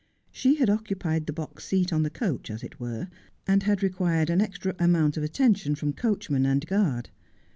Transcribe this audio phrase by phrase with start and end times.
[0.31, 3.07] She had occupied the box seat on the coach, as it were,
[3.45, 7.11] and had required an extra amount of attention from coachman and guard.